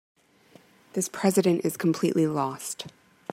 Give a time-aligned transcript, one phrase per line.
[0.93, 2.87] This president is completely lost.